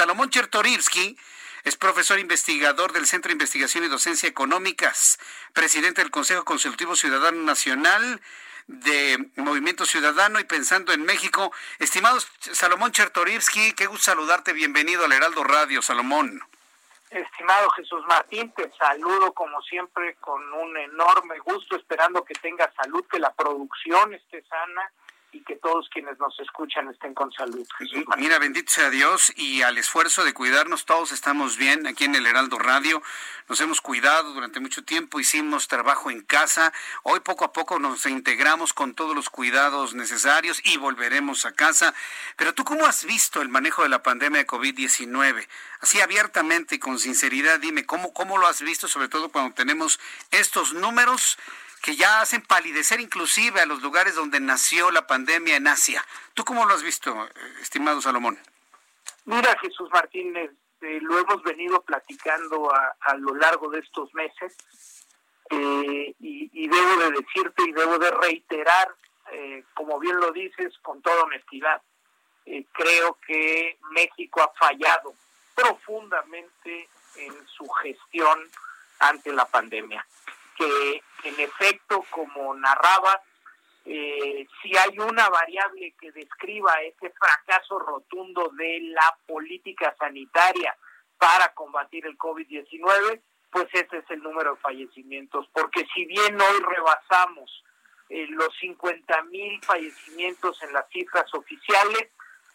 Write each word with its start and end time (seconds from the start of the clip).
Salomón 0.00 0.30
Chertorivsky 0.30 1.14
es 1.62 1.76
profesor 1.76 2.18
investigador 2.18 2.92
del 2.92 3.04
Centro 3.04 3.28
de 3.28 3.34
Investigación 3.34 3.84
y 3.84 3.88
Docencia 3.88 4.30
Económicas, 4.30 5.18
presidente 5.52 6.00
del 6.00 6.10
Consejo 6.10 6.42
Consultivo 6.42 6.96
Ciudadano 6.96 7.42
Nacional 7.42 8.22
de 8.66 9.28
Movimiento 9.36 9.84
Ciudadano 9.84 10.40
y 10.40 10.44
Pensando 10.44 10.94
en 10.94 11.02
México. 11.02 11.52
Estimados 11.78 12.32
Salomón 12.40 12.92
Chertorivsky, 12.92 13.74
qué 13.74 13.84
gusto 13.88 14.04
saludarte. 14.04 14.54
Bienvenido 14.54 15.04
al 15.04 15.12
Heraldo 15.12 15.44
Radio, 15.44 15.82
Salomón. 15.82 16.40
Estimado 17.10 17.68
Jesús 17.70 18.02
Martín, 18.08 18.50
te 18.52 18.70
saludo 18.78 19.34
como 19.34 19.60
siempre 19.60 20.14
con 20.14 20.40
un 20.54 20.78
enorme 20.78 21.40
gusto, 21.40 21.76
esperando 21.76 22.24
que 22.24 22.32
tengas 22.36 22.72
salud, 22.74 23.04
que 23.06 23.18
la 23.18 23.34
producción 23.34 24.14
esté 24.14 24.42
sana 24.44 24.90
y 25.32 25.40
que 25.40 25.56
todos 25.56 25.88
quienes 25.90 26.18
nos 26.18 26.38
escuchan 26.40 26.88
estén 26.88 27.14
con 27.14 27.30
salud. 27.32 27.66
Mira, 28.16 28.38
bendito 28.38 28.72
sea 28.72 28.90
Dios 28.90 29.32
y 29.36 29.62
al 29.62 29.78
esfuerzo 29.78 30.24
de 30.24 30.34
cuidarnos, 30.34 30.84
todos 30.84 31.12
estamos 31.12 31.56
bien 31.56 31.86
aquí 31.86 32.04
en 32.04 32.14
el 32.14 32.26
Heraldo 32.26 32.58
Radio. 32.58 33.02
Nos 33.48 33.60
hemos 33.60 33.80
cuidado 33.80 34.32
durante 34.32 34.60
mucho 34.60 34.84
tiempo, 34.84 35.20
hicimos 35.20 35.68
trabajo 35.68 36.10
en 36.10 36.22
casa. 36.22 36.72
Hoy 37.02 37.20
poco 37.20 37.44
a 37.44 37.52
poco 37.52 37.78
nos 37.78 38.06
integramos 38.06 38.72
con 38.72 38.94
todos 38.94 39.14
los 39.14 39.30
cuidados 39.30 39.94
necesarios 39.94 40.60
y 40.64 40.76
volveremos 40.78 41.46
a 41.46 41.52
casa. 41.52 41.94
Pero 42.36 42.54
tú, 42.54 42.64
¿cómo 42.64 42.86
has 42.86 43.04
visto 43.04 43.42
el 43.42 43.48
manejo 43.48 43.82
de 43.82 43.88
la 43.88 44.02
pandemia 44.02 44.40
de 44.40 44.46
COVID-19? 44.46 45.46
Así 45.80 46.00
abiertamente 46.00 46.76
y 46.76 46.78
con 46.78 46.98
sinceridad, 46.98 47.60
dime, 47.60 47.86
¿cómo, 47.86 48.12
¿cómo 48.12 48.38
lo 48.38 48.46
has 48.46 48.62
visto, 48.62 48.88
sobre 48.88 49.08
todo 49.08 49.30
cuando 49.30 49.54
tenemos 49.54 50.00
estos 50.30 50.74
números? 50.74 51.38
Que 51.82 51.96
ya 51.96 52.20
hacen 52.20 52.42
palidecer 52.42 53.00
inclusive 53.00 53.60
a 53.60 53.66
los 53.66 53.82
lugares 53.82 54.14
donde 54.14 54.40
nació 54.40 54.90
la 54.90 55.06
pandemia 55.06 55.56
en 55.56 55.66
Asia. 55.66 56.04
¿Tú 56.34 56.44
cómo 56.44 56.66
lo 56.66 56.74
has 56.74 56.82
visto, 56.82 57.10
eh, 57.24 57.30
estimado 57.60 58.00
Salomón? 58.00 58.38
Mira, 59.24 59.56
Jesús 59.60 59.88
Martínez, 59.92 60.50
eh, 60.82 60.98
lo 61.02 61.18
hemos 61.18 61.42
venido 61.42 61.80
platicando 61.82 62.72
a, 62.74 63.14
lo 63.16 63.34
largo 63.34 63.70
de 63.70 63.80
estos 63.80 64.12
meses 64.14 64.56
eh, 65.50 66.14
y, 66.18 66.68
debo 66.68 66.96
de 66.98 67.10
decirte 67.10 67.64
y 67.66 67.72
debo 67.72 67.98
de 67.98 68.10
reiterar, 68.10 68.94
como 69.74 69.98
bien 69.98 70.16
lo 70.16 70.30
dices, 70.32 70.76
con 70.82 71.00
toda 71.02 71.24
honestidad, 71.24 71.80
creo 72.72 73.18
que 73.26 73.78
México 73.90 74.42
ha 74.42 74.52
fallado 74.58 75.14
profundamente 75.54 76.88
en 77.16 77.46
su 77.48 77.68
gestión 77.68 78.38
ante 79.00 79.32
la 79.32 79.44
pandemia 79.46 80.04
que 80.60 81.02
en 81.24 81.40
efecto, 81.40 82.04
como 82.10 82.54
narraba, 82.54 83.22
eh, 83.86 84.46
si 84.62 84.76
hay 84.76 84.98
una 84.98 85.28
variable 85.30 85.94
que 85.98 86.12
describa 86.12 86.82
ese 86.82 87.10
fracaso 87.10 87.78
rotundo 87.78 88.50
de 88.56 88.80
la 88.82 89.16
política 89.26 89.94
sanitaria 89.98 90.76
para 91.16 91.54
combatir 91.54 92.06
el 92.06 92.18
COVID-19, 92.18 93.20
pues 93.50 93.68
ese 93.72 93.98
es 93.98 94.10
el 94.10 94.22
número 94.22 94.54
de 94.54 94.60
fallecimientos, 94.60 95.48
porque 95.52 95.86
si 95.94 96.04
bien 96.04 96.38
hoy 96.38 96.60
rebasamos 96.62 97.64
eh, 98.10 98.26
los 98.28 98.54
50 98.60 99.22
mil 99.24 99.60
fallecimientos 99.64 100.62
en 100.62 100.74
las 100.74 100.88
cifras 100.90 101.32
oficiales, 101.34 102.10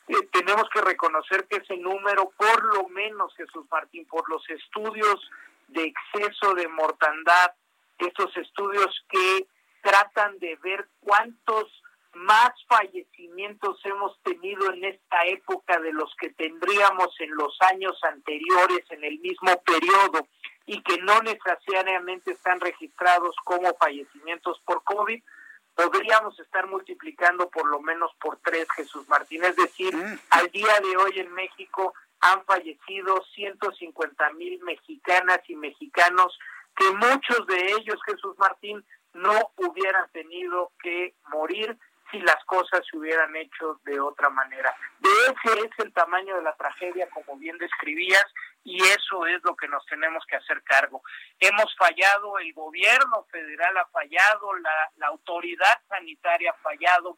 eh, 0.08 0.28
tenemos 0.32 0.70
que 0.70 0.82
reconocer 0.82 1.48
que 1.48 1.58
ese 1.58 1.78
número, 1.78 2.32
por 2.38 2.64
lo 2.76 2.88
menos 2.90 3.36
Jesús 3.36 3.66
Martín, 3.72 4.06
por 4.06 4.30
los 4.30 4.48
estudios 4.50 5.32
de 5.70 5.86
exceso 5.86 6.54
de 6.54 6.68
mortandad 6.68 7.52
estos 8.00 8.36
estudios 8.38 9.06
que 9.10 9.48
tratan 9.82 10.38
de 10.40 10.56
ver 10.64 10.88
cuántos 11.00 11.72
más 12.16 12.52
fallecimientos 12.68 13.80
hemos 13.84 14.20
tenido 14.24 14.72
en 14.72 14.86
esta 14.86 15.26
época 15.26 15.80
de 15.80 15.92
los 15.94 16.14
que 16.16 16.30
tendríamos 16.32 17.14
en 17.20 17.36
los 17.36 17.58
años 17.62 18.00
anteriores 18.04 18.90
en 18.90 19.04
el 19.04 19.20
mismo 19.20 19.62
periodo 19.64 20.28
y 20.66 20.82
que 20.82 20.98
no 21.00 21.22
necesariamente 21.22 22.32
están 22.32 22.60
registrados 22.60 23.36
como 23.44 23.76
fallecimientos 23.76 24.60
por 24.66 24.84
COVID, 24.84 25.22
podríamos 25.76 26.40
estar 26.40 26.68
multiplicando 26.68 27.50
por 27.50 27.68
lo 27.68 27.82
menos 27.82 28.12
por 28.20 28.38
tres, 28.38 28.66
Jesús 28.76 29.08
Martín. 29.10 29.44
Es 29.44 29.56
decir, 29.58 29.96
mm. 29.96 30.20
al 30.32 30.50
día 30.52 30.80
de 30.82 30.98
hoy 30.98 31.20
en 31.20 31.32
México 31.34 31.94
han 32.22 32.44
fallecido 32.46 33.24
150 33.36 34.32
mil 34.34 34.60
mexicanas 34.64 35.42
y 35.48 35.56
mexicanos 35.56 36.40
que 36.76 36.92
muchos 36.92 37.48
de 37.48 37.72
ellos, 37.74 38.00
Jesús 38.06 38.38
Martín, 38.38 38.86
no 39.14 39.52
hubieran 39.58 40.10
tenido 40.12 40.72
que 40.82 41.16
morir 41.30 41.78
si 42.12 42.20
las 42.20 42.44
cosas 42.46 42.82
se 42.90 42.98
hubieran 42.98 43.36
hecho 43.36 43.80
de 43.84 44.00
otra 44.00 44.30
manera. 44.30 44.76
De 45.00 45.10
ese 45.10 45.60
es 45.60 45.72
el 45.80 45.94
tamaño 45.94 46.36
de 46.36 46.44
la 46.44 46.56
tragedia, 46.56 47.10
como 47.10 47.38
bien 47.38 47.58
describías, 47.58 48.26
y 48.64 48.82
eso 48.84 49.26
es 49.26 49.44
lo 49.44 49.56
que 49.56 49.68
nos 49.68 49.86
tenemos 49.86 50.24
que 50.26 50.36
hacer 50.36 50.62
cargo. 50.64 51.02
Hemos 51.40 51.76
fallado, 51.78 52.38
el 52.40 52.54
gobierno 52.54 53.26
federal 53.32 53.78
ha 53.78 53.86
fallado, 53.88 54.54
la, 54.56 54.92
la 54.98 55.08
autoridad 55.08 55.80
sanitaria 55.88 56.52
ha 56.52 56.62
fallado 56.62 57.18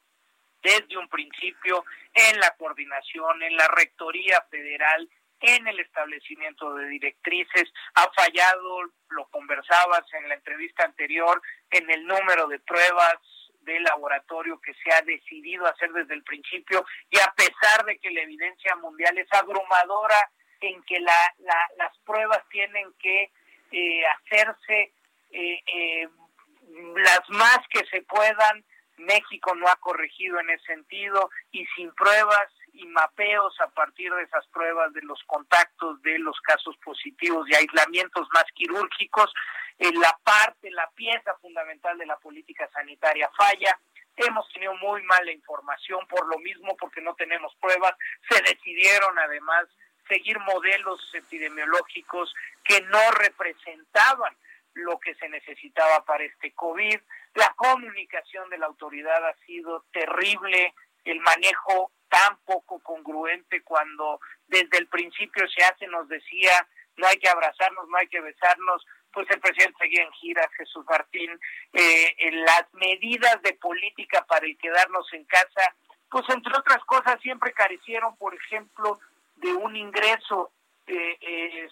desde 0.61 0.97
un 0.97 1.07
principio 1.07 1.85
en 2.13 2.39
la 2.39 2.55
coordinación, 2.57 3.43
en 3.43 3.55
la 3.55 3.67
rectoría 3.69 4.41
federal, 4.49 5.09
en 5.39 5.67
el 5.67 5.79
establecimiento 5.79 6.73
de 6.75 6.87
directrices, 6.87 7.71
ha 7.95 8.09
fallado, 8.13 8.83
lo 9.09 9.25
conversabas 9.29 10.03
en 10.13 10.29
la 10.29 10.35
entrevista 10.35 10.83
anterior, 10.83 11.41
en 11.71 11.89
el 11.89 12.05
número 12.05 12.47
de 12.47 12.59
pruebas 12.59 13.17
de 13.61 13.79
laboratorio 13.81 14.59
que 14.61 14.73
se 14.75 14.93
ha 14.93 15.01
decidido 15.01 15.67
hacer 15.67 15.91
desde 15.91 16.13
el 16.13 16.23
principio 16.23 16.85
y 17.09 17.19
a 17.19 17.33
pesar 17.35 17.85
de 17.85 17.99
que 17.99 18.09
la 18.11 18.21
evidencia 18.21 18.75
mundial 18.77 19.17
es 19.17 19.27
abrumadora 19.33 20.31
en 20.61 20.81
que 20.83 20.99
la, 20.99 21.35
las 21.77 21.97
pruebas 22.05 22.41
tienen 22.49 22.91
que 22.99 23.29
eh, 23.71 24.01
hacerse 24.05 24.93
eh, 25.31 25.61
eh, 25.67 26.07
las 26.95 27.29
más 27.29 27.59
que 27.69 27.85
se 27.87 28.01
puedan, 28.03 28.63
México 28.97 29.53
no 29.55 29.67
ha 29.67 29.75
corregido 29.75 30.39
en 30.39 30.49
ese 30.49 30.65
sentido 30.65 31.29
y 31.51 31.65
sin 31.75 31.93
pruebas 31.93 32.47
y 32.77 32.85
mapeos 32.85 33.59
a 33.59 33.67
partir 33.67 34.13
de 34.13 34.23
esas 34.23 34.45
pruebas 34.47 34.93
de 34.93 35.01
los 35.01 35.21
contactos 35.23 36.01
de 36.03 36.19
los 36.19 36.39
casos 36.41 36.77
positivos 36.77 37.49
y 37.49 37.55
aislamientos 37.55 38.27
más 38.33 38.45
quirúrgicos, 38.53 39.33
en 39.79 39.99
la 39.99 40.17
parte, 40.23 40.69
la 40.71 40.89
pieza 40.91 41.35
fundamental 41.41 41.97
de 41.97 42.05
la 42.05 42.17
política 42.17 42.69
sanitaria 42.71 43.29
falla. 43.37 43.79
Hemos 44.15 44.47
tenido 44.51 44.73
muy 44.75 45.03
mala 45.03 45.31
información 45.31 46.07
por 46.07 46.27
lo 46.27 46.39
mismo, 46.39 46.75
porque 46.77 47.01
no 47.01 47.13
tenemos 47.15 47.55
pruebas. 47.57 47.93
Se 48.29 48.41
decidieron 48.41 49.17
además 49.19 49.67
seguir 50.07 50.39
modelos 50.39 50.99
epidemiológicos 51.13 52.33
que 52.63 52.81
no 52.81 53.11
representaban 53.11 54.35
lo 54.73 54.99
que 54.99 55.15
se 55.15 55.29
necesitaba 55.29 56.03
para 56.05 56.23
este 56.23 56.51
COVID. 56.53 56.99
La 57.35 57.53
comunicación 57.55 58.49
de 58.49 58.57
la 58.57 58.67
autoridad 58.67 59.27
ha 59.27 59.35
sido 59.45 59.83
terrible, 59.91 60.73
el 61.03 61.19
manejo 61.19 61.91
tan 62.09 62.37
poco 62.45 62.79
congruente 62.79 63.61
cuando 63.63 64.19
desde 64.47 64.77
el 64.77 64.87
principio 64.87 65.47
se 65.47 65.63
hace, 65.63 65.87
nos 65.87 66.07
decía, 66.07 66.67
no 66.95 67.07
hay 67.07 67.17
que 67.17 67.29
abrazarnos, 67.29 67.87
no 67.89 67.97
hay 67.97 68.07
que 68.07 68.21
besarnos, 68.21 68.85
pues 69.11 69.27
el 69.29 69.39
presidente 69.39 69.77
seguía 69.79 70.03
en 70.03 70.11
gira, 70.13 70.49
Jesús 70.57 70.85
Martín, 70.89 71.39
eh, 71.73 72.15
las 72.45 72.65
medidas 72.73 73.41
de 73.41 73.53
política 73.53 74.25
para 74.27 74.45
el 74.45 74.57
quedarnos 74.57 75.11
en 75.13 75.25
casa, 75.25 75.75
pues 76.09 76.25
entre 76.29 76.57
otras 76.57 76.83
cosas 76.85 77.19
siempre 77.21 77.53
carecieron, 77.53 78.15
por 78.17 78.33
ejemplo, 78.33 78.99
de 79.35 79.53
un 79.53 79.75
ingreso 79.75 80.51
eh, 80.87 81.17
eh, 81.19 81.67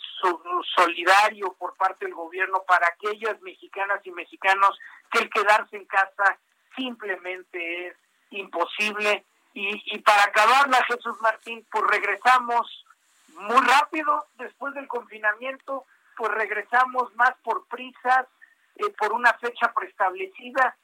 solidario 0.75 1.55
por 1.57 1.75
parte 1.77 2.05
del 2.05 2.13
gobierno 2.13 2.63
para 2.67 2.87
aquellas 2.87 3.41
mexicanas 3.41 4.01
y 4.03 4.11
mexicanos 4.11 4.77
que 5.09 5.19
el 5.19 5.29
quedarse 5.29 5.77
en 5.77 5.85
casa 5.85 6.37
simplemente 6.75 7.87
es 7.87 7.95
imposible 8.31 9.23
y, 9.57 9.97
para 9.99 10.25
acabarla, 10.25 10.83
Jesús 10.83 11.15
Martín, 11.21 11.65
pues 11.71 11.85
regresamos 11.87 12.85
muy 13.29 13.65
rápido 13.65 14.25
después 14.37 14.73
del 14.73 14.87
confinamiento, 14.87 15.85
pues 16.17 16.31
regresamos 16.33 17.15
más 17.15 17.33
por 17.41 17.65
prisas, 17.67 18.27
eh, 18.75 18.89
por 18.97 19.13
una 19.13 19.33
fecha 19.35 19.73
preestablecida, 19.73 20.75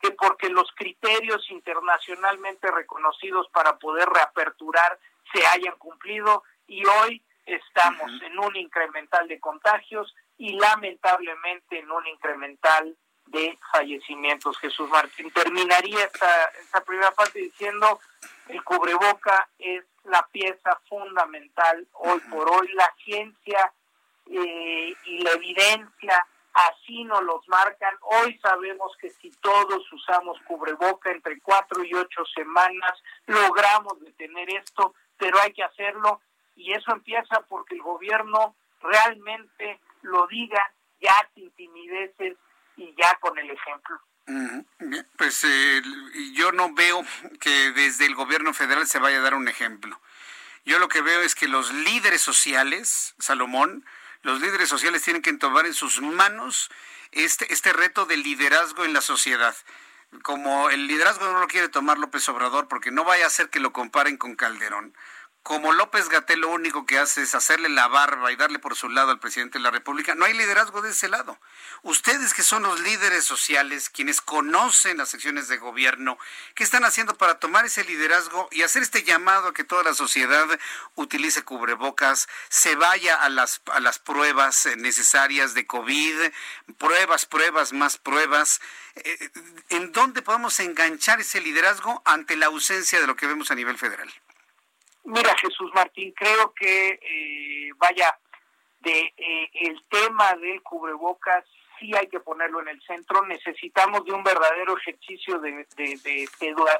que 0.00 0.12
porque 0.12 0.48
los 0.48 0.70
criterios 0.74 1.50
internacionalmente 1.50 2.70
reconocidos 2.70 3.46
para 3.50 3.76
poder 3.76 4.08
reaperturar 4.08 4.98
se 5.32 5.46
hayan 5.46 5.76
cumplido 5.76 6.44
y 6.66 6.86
hoy 6.86 7.22
estamos 7.44 8.10
en 8.22 8.38
un 8.38 8.56
incremental 8.56 9.28
de 9.28 9.38
contagios 9.38 10.14
y 10.38 10.58
lamentablemente 10.58 11.80
en 11.80 11.90
un 11.90 12.06
incremental 12.06 12.96
de 13.30 13.58
fallecimientos. 13.72 14.58
Jesús 14.58 14.88
Martín. 14.88 15.30
Terminaría 15.30 16.04
esta, 16.04 16.44
esta 16.60 16.80
primera 16.82 17.10
parte 17.12 17.38
diciendo 17.38 18.00
el 18.48 18.62
cubreboca 18.64 19.48
es 19.58 19.84
la 20.04 20.26
pieza 20.32 20.80
fundamental 20.88 21.86
hoy 21.92 22.20
por 22.30 22.48
hoy. 22.48 22.68
La 22.72 22.92
ciencia 23.04 23.72
eh, 24.26 24.94
y 25.04 25.18
la 25.18 25.32
evidencia 25.32 26.26
así 26.54 27.04
nos 27.04 27.22
los 27.22 27.46
marcan. 27.48 27.94
Hoy 28.00 28.38
sabemos 28.38 28.96
que 29.00 29.10
si 29.10 29.30
todos 29.30 29.92
usamos 29.92 30.38
cubreboca 30.46 31.10
entre 31.10 31.40
cuatro 31.40 31.84
y 31.84 31.94
ocho 31.94 32.24
semanas, 32.34 33.02
logramos 33.26 34.00
detener 34.00 34.50
esto, 34.50 34.94
pero 35.16 35.38
hay 35.40 35.52
que 35.52 35.62
hacerlo 35.62 36.20
y 36.56 36.72
eso 36.72 36.92
empieza 36.92 37.40
porque 37.48 37.74
el 37.74 37.82
gobierno 37.82 38.56
realmente 38.80 39.78
lo 40.02 40.26
diga 40.26 40.60
ya 41.00 41.14
sin 41.34 41.50
timideces 41.52 42.36
y 42.78 42.94
ya 42.96 43.14
con 43.20 43.38
el 43.38 43.50
ejemplo. 43.50 44.00
pues 45.16 45.44
eh, 45.44 45.82
yo 46.32 46.52
no 46.52 46.72
veo 46.72 47.04
que 47.40 47.72
desde 47.72 48.06
el 48.06 48.14
gobierno 48.14 48.54
federal 48.54 48.86
se 48.86 48.98
vaya 48.98 49.18
a 49.18 49.22
dar 49.22 49.34
un 49.34 49.48
ejemplo. 49.48 50.00
Yo 50.64 50.78
lo 50.78 50.88
que 50.88 51.02
veo 51.02 51.20
es 51.22 51.34
que 51.34 51.48
los 51.48 51.72
líderes 51.72 52.22
sociales, 52.22 53.14
Salomón, 53.18 53.84
los 54.22 54.40
líderes 54.40 54.68
sociales 54.68 55.02
tienen 55.02 55.22
que 55.22 55.32
tomar 55.34 55.66
en 55.66 55.74
sus 55.74 56.00
manos 56.00 56.70
este, 57.12 57.52
este 57.52 57.72
reto 57.72 58.06
de 58.06 58.16
liderazgo 58.16 58.84
en 58.84 58.92
la 58.92 59.00
sociedad. 59.00 59.56
Como 60.22 60.70
el 60.70 60.86
liderazgo 60.86 61.26
no 61.26 61.40
lo 61.40 61.48
quiere 61.48 61.68
tomar 61.68 61.98
López 61.98 62.28
Obrador 62.28 62.68
porque 62.68 62.90
no 62.90 63.04
vaya 63.04 63.26
a 63.26 63.30
ser 63.30 63.50
que 63.50 63.60
lo 63.60 63.72
comparen 63.72 64.16
con 64.16 64.36
Calderón 64.36 64.94
como 65.42 65.72
López 65.72 66.10
Gatel 66.10 66.40
lo 66.40 66.50
único 66.50 66.84
que 66.84 66.98
hace 66.98 67.22
es 67.22 67.34
hacerle 67.34 67.70
la 67.70 67.88
barba 67.88 68.30
y 68.30 68.36
darle 68.36 68.58
por 68.58 68.76
su 68.76 68.88
lado 68.90 69.10
al 69.10 69.18
presidente 69.18 69.58
de 69.58 69.62
la 69.62 69.70
República, 69.70 70.14
no 70.14 70.26
hay 70.26 70.34
liderazgo 70.34 70.82
de 70.82 70.90
ese 70.90 71.08
lado. 71.08 71.38
Ustedes 71.82 72.34
que 72.34 72.42
son 72.42 72.64
los 72.64 72.80
líderes 72.80 73.24
sociales, 73.24 73.88
quienes 73.88 74.20
conocen 74.20 74.98
las 74.98 75.08
secciones 75.08 75.48
de 75.48 75.56
gobierno, 75.56 76.18
¿qué 76.54 76.64
están 76.64 76.84
haciendo 76.84 77.16
para 77.16 77.38
tomar 77.38 77.64
ese 77.64 77.82
liderazgo 77.84 78.48
y 78.52 78.62
hacer 78.62 78.82
este 78.82 79.04
llamado 79.04 79.48
a 79.48 79.54
que 79.54 79.64
toda 79.64 79.82
la 79.82 79.94
sociedad 79.94 80.46
utilice 80.96 81.42
cubrebocas, 81.42 82.28
se 82.50 82.74
vaya 82.74 83.16
a 83.16 83.30
las, 83.30 83.62
a 83.72 83.80
las 83.80 83.98
pruebas 83.98 84.68
necesarias 84.76 85.54
de 85.54 85.66
COVID, 85.66 86.30
pruebas, 86.76 87.24
pruebas, 87.24 87.72
más 87.72 87.96
pruebas? 87.96 88.60
Eh, 88.96 89.30
¿En 89.70 89.92
dónde 89.92 90.20
podemos 90.20 90.60
enganchar 90.60 91.20
ese 91.20 91.40
liderazgo 91.40 92.02
ante 92.04 92.36
la 92.36 92.46
ausencia 92.46 93.00
de 93.00 93.06
lo 93.06 93.16
que 93.16 93.26
vemos 93.26 93.50
a 93.50 93.54
nivel 93.54 93.78
federal? 93.78 94.12
Mira, 95.08 95.34
Jesús 95.38 95.70
Martín, 95.74 96.12
creo 96.14 96.52
que, 96.52 97.00
eh, 97.00 97.70
vaya, 97.78 98.14
de 98.80 99.14
eh, 99.16 99.50
el 99.54 99.82
tema 99.88 100.34
del 100.34 100.62
cubrebocas 100.62 101.46
sí 101.80 101.90
hay 101.96 102.08
que 102.08 102.20
ponerlo 102.20 102.60
en 102.60 102.68
el 102.68 102.82
centro. 102.82 103.24
Necesitamos 103.24 104.04
de 104.04 104.12
un 104.12 104.22
verdadero 104.22 104.76
ejercicio 104.76 105.38
de, 105.38 105.66
de, 105.76 106.28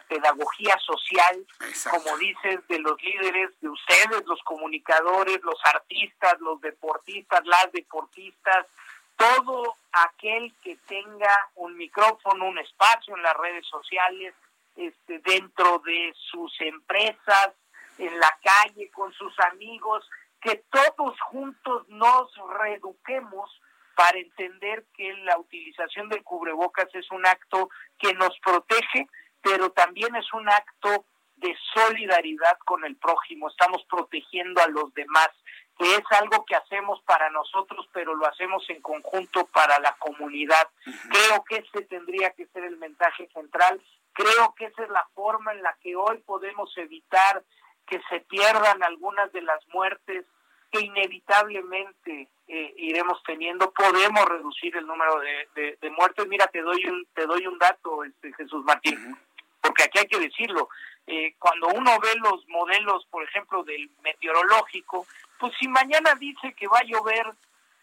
pedagogía 0.09 0.77
social, 0.79 1.47
como 1.91 2.19
dices, 2.19 2.61
de 2.69 2.79
los 2.81 3.03
líderes, 3.03 3.59
de 3.63 3.71
ustedes, 3.71 4.23
los 4.27 4.43
comunicadores, 4.43 5.41
los 5.43 5.61
artistas, 5.65 6.39
los 6.41 6.61
deportistas, 6.61 7.41
las 7.47 7.73
deportistas, 7.73 8.67
todo 9.17 9.75
aquel 9.93 10.53
que 10.63 10.77
tenga 10.87 11.49
un 11.55 11.79
micrófono, 11.79 12.45
un 12.45 12.59
espacio 12.59 13.17
en 13.17 13.23
las 13.23 13.37
redes 13.39 13.67
sociales, 13.67 14.35
este, 14.77 15.19
dentro 15.21 15.79
de 15.79 16.13
sus 16.31 16.53
empresas, 16.61 17.55
en 17.99 18.19
la 18.19 18.39
calle, 18.43 18.91
con 18.91 19.13
sus 19.13 19.39
amigos, 19.41 20.09
que 20.41 20.65
todos 20.71 21.21
juntos 21.21 21.89
nos 21.89 22.31
reeduquemos 22.61 23.51
para 23.97 24.19
entender 24.19 24.85
que 24.97 25.13
la 25.25 25.37
utilización 25.39 26.09
del 26.09 26.23
cubrebocas 26.23 26.89
es 26.95 27.11
un 27.11 27.27
acto 27.27 27.69
que 27.99 28.15
nos 28.15 28.39
protege, 28.41 29.09
pero 29.43 29.71
también 29.71 30.15
es 30.15 30.33
un 30.33 30.49
acto 30.49 31.05
de 31.37 31.57
solidaridad 31.75 32.59
con 32.65 32.85
el 32.85 32.97
prójimo. 32.97 33.49
Estamos 33.49 33.85
protegiendo 33.91 34.63
a 34.63 34.69
los 34.69 34.93
demás, 34.95 35.29
que 35.77 35.97
es 35.97 36.05
algo 36.11 36.45
que 36.45 36.57
hacemos 36.57 37.01
para 37.03 37.31
nosotros, 37.31 37.89
pero 37.93 38.15
lo 38.15 38.27
hacemos 38.27 38.69
en 38.71 38.81
conjunto 38.83 39.47
para 39.47 39.79
la 39.81 39.97
comunidad. 39.99 40.69
Creo 41.11 41.45
que 41.45 41.57
ese 41.57 41.85
tendría 41.87 42.31
que 42.31 42.47
ser 42.47 42.65
el 42.65 42.77
mensaje 42.77 43.29
central. 43.33 43.81
Creo 44.13 44.55
que 44.57 44.67
esa 44.67 44.83
es 44.85 44.91
la 44.91 45.07
forma 45.15 45.53
en 45.53 45.63
la 45.63 45.77
que 45.81 45.95
hoy 45.95 46.19
podemos 46.19 46.77
evitar 46.77 47.45
que 47.89 48.01
se 48.09 48.21
pierdan 48.21 48.83
algunas 48.83 49.33
de 49.33 49.43
las 49.43 49.67
muertes 49.69 50.25
que 50.71 50.81
inevitablemente 50.81 52.29
eh, 52.47 52.75
iremos 52.77 53.23
teniendo, 53.27 53.71
podemos 53.73 54.25
reducir 54.27 54.77
el 54.77 54.87
número 54.87 55.19
de, 55.21 55.91
muertes. 55.97 56.27
Mira, 56.29 56.47
te 56.47 56.61
doy 56.61 56.85
un, 56.87 57.07
te 57.15 57.27
doy 57.27 57.47
un 57.47 57.59
dato, 57.59 58.05
este, 58.05 58.33
Jesús 58.35 58.65
Martín, 58.65 59.17
porque 59.61 59.85
aquí 59.85 59.99
hay 59.99 60.07
que 60.07 60.19
decirlo. 60.19 60.69
Eh, 61.07 61.35
cuando 61.39 61.69
uno 61.69 61.99
ve 62.01 62.15
los 62.17 62.47
modelos, 62.49 63.07
por 63.11 63.25
ejemplo, 63.25 63.65
del 63.65 63.91
meteorológico, 64.03 65.07
pues 65.39 65.55
si 65.59 65.67
mañana 65.69 66.15
dice 66.17 66.53
que 66.53 66.69
va 66.69 66.79
a 66.81 66.85
llover 66.85 67.27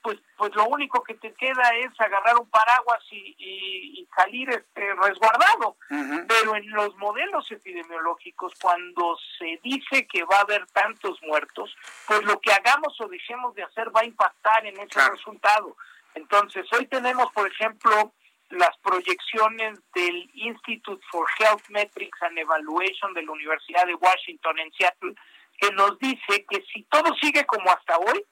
pues 0.06 0.20
pues 0.38 0.54
lo 0.54 0.66
único 0.66 1.02
que 1.02 1.16
te 1.16 1.34
queda 1.34 1.72
es 1.80 1.90
agarrar 2.00 2.38
un 2.38 2.48
paraguas 2.50 3.04
y, 3.10 4.08
salir 4.16 4.50
este, 4.50 4.94
resguardado. 4.94 5.76
Pero 5.90 6.56
en 6.56 6.70
los 6.70 6.96
modelos 6.98 7.52
epidemiológicos, 7.52 8.54
cuando 8.62 9.18
se 9.38 9.60
dice 9.64 10.08
que 10.08 10.24
va 10.24 10.38
a 10.38 10.42
haber 10.42 10.66
tantos 10.68 11.22
muertos, 11.24 11.76
pues 12.08 12.24
lo 12.24 12.40
que 12.40 12.54
hagamos 12.54 13.00
o 13.02 13.08
dejemos 13.08 13.56
de 13.56 13.64
hacer 13.64 13.94
va 13.94 14.02
a 14.02 14.06
impactar 14.06 14.66
en 14.66 14.80
ese 14.80 15.10
resultado. 15.10 15.76
Entonces, 16.14 16.66
hoy 16.72 16.86
tenemos, 16.86 17.32
por 17.34 17.52
ejemplo, 17.52 18.14
las 18.52 18.78
proyecciones 18.78 19.80
del 19.94 20.30
Institute 20.36 21.04
for 21.10 21.28
Health 21.40 21.64
Metrics 21.70 22.22
and 22.22 22.38
Evaluation 22.38 23.14
de 23.14 23.24
la 23.24 23.32
Universidad 23.32 23.86
de 23.86 23.96
Washington 23.96 24.60
en 24.60 24.72
Seattle, 24.74 25.16
que 25.58 25.72
nos 25.72 25.98
dice 26.00 26.46
que 26.50 26.64
si 26.72 26.84
todo 26.84 27.14
sigue 27.16 27.46
como 27.46 27.70
hasta 27.72 27.98
hoy, 27.98 28.24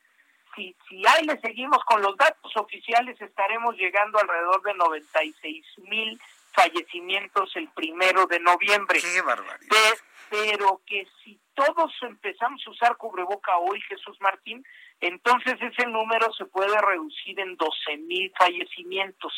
si, 0.56 0.76
si 0.88 1.04
ahí 1.08 1.26
le 1.26 1.40
seguimos 1.40 1.84
con 1.86 2.02
los 2.02 2.16
datos 2.18 2.56
oficiales, 2.56 3.20
estaremos 3.22 3.76
llegando 3.76 4.20
alrededor 4.20 4.62
de 4.64 4.74
96 4.76 5.66
mil 5.90 6.20
fallecimientos 6.52 7.56
el 7.56 7.68
primero 7.70 8.26
de 8.28 8.40
noviembre. 8.40 9.00
¡Qué 9.02 9.22
barbaridad! 9.22 9.70
pero 10.34 10.82
que 10.88 11.08
si 11.24 11.40
todos 11.54 11.92
empezamos 12.02 12.60
a 12.66 12.72
usar 12.72 12.98
cubreboca 12.98 13.56
hoy, 13.58 13.80
Jesús 13.82 14.18
Martín, 14.20 14.66
entonces 15.00 15.54
ese 15.62 15.86
número 15.86 16.34
se 16.34 16.46
puede 16.46 16.76
reducir 16.82 17.40
en 17.40 17.56
12 17.56 17.98
mil 17.98 18.34
fallecimientos. 18.36 19.32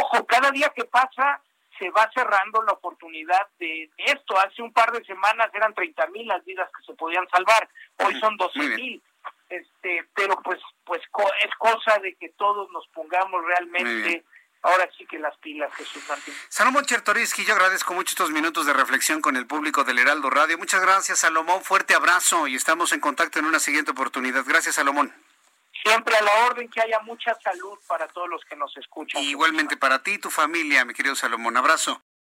Ojo, 0.00 0.24
cada 0.24 0.50
día 0.50 0.72
que 0.74 0.84
pasa 0.84 1.42
se 1.78 1.90
va 1.90 2.10
cerrando 2.14 2.62
la 2.62 2.72
oportunidad 2.72 3.48
de, 3.58 3.90
esto. 3.98 4.38
Hace 4.38 4.62
un 4.62 4.72
par 4.72 4.92
de 4.92 5.04
semanas 5.04 5.50
eran 5.52 5.74
30 5.74 6.06
mil 6.06 6.26
las 6.26 6.42
vidas 6.46 6.70
que 6.74 6.84
se 6.84 6.94
podían 6.94 7.28
salvar, 7.28 7.68
hoy 7.98 8.18
son 8.18 8.36
12 8.38 8.60
mil 8.76 9.02
este 9.50 10.08
pero 10.14 10.40
pues 10.42 10.58
pues 10.84 11.00
es 11.00 11.50
cosa 11.58 11.98
de 11.98 12.14
que 12.16 12.30
todos 12.30 12.70
nos 12.72 12.86
pongamos 12.88 13.44
realmente 13.44 14.24
ahora 14.62 14.88
sí 14.96 15.04
que 15.06 15.18
las 15.18 15.36
pilas 15.38 15.72
Jesús 15.74 16.02
Martín 16.08 16.34
Salomón 16.48 16.84
Chertoriski 16.84 17.44
yo 17.44 17.54
agradezco 17.54 17.92
mucho 17.94 18.10
estos 18.10 18.30
minutos 18.30 18.66
de 18.66 18.72
reflexión 18.72 19.20
con 19.20 19.36
el 19.36 19.46
público 19.46 19.84
del 19.84 19.98
Heraldo 19.98 20.30
Radio 20.30 20.56
muchas 20.56 20.80
gracias 20.80 21.18
Salomón 21.18 21.62
fuerte 21.62 21.94
abrazo 21.94 22.46
y 22.46 22.54
estamos 22.54 22.92
en 22.92 23.00
contacto 23.00 23.38
en 23.38 23.46
una 23.46 23.58
siguiente 23.58 23.90
oportunidad 23.90 24.44
gracias 24.46 24.76
Salomón 24.76 25.12
Siempre 25.82 26.14
a 26.14 26.22
la 26.22 26.46
orden, 26.46 26.68
que 26.68 26.80
haya 26.80 27.00
mucha 27.00 27.34
salud 27.40 27.78
para 27.86 28.06
todos 28.08 28.28
los 28.28 28.44
que 28.44 28.56
nos 28.56 28.76
escuchan. 28.76 29.22
igualmente 29.22 29.76
para 29.76 30.02
ti 30.02 30.12
y 30.12 30.18
tu 30.18 30.30
familia, 30.30 30.84
mi 30.84 30.92
querido 30.92 31.14
Salomón. 31.14 31.56
Abrazo. 31.56 32.02